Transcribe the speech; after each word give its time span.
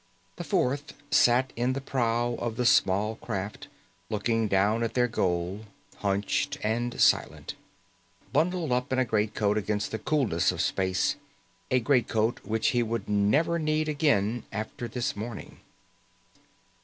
The 0.37 0.43
fourth 0.43 0.93
sat 1.11 1.53
in 1.55 1.73
the 1.73 1.79
prow 1.79 2.33
of 2.39 2.55
the 2.57 2.65
small 2.65 3.17
craft 3.17 3.67
looking 4.09 4.47
down 4.47 4.81
at 4.81 4.95
their 4.95 5.07
goal, 5.07 5.65
hunched 5.97 6.57
and 6.63 6.99
silent, 6.99 7.53
bundled 8.33 8.71
up 8.71 8.91
in 8.91 8.97
a 8.97 9.05
greatcoat 9.05 9.59
against 9.59 9.91
the 9.91 9.99
coolness 9.99 10.51
of 10.51 10.59
space 10.59 11.17
a 11.69 11.79
greatcoat 11.79 12.43
which 12.43 12.69
he 12.69 12.81
would 12.81 13.07
never 13.07 13.59
need 13.59 13.87
again 13.87 14.41
after 14.51 14.87
this 14.87 15.15
morning. 15.15 15.59